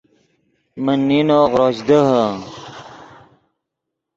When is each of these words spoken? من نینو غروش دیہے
من 0.83 0.99
نینو 1.09 1.39
غروش 1.51 1.77
دیہے 1.87 2.23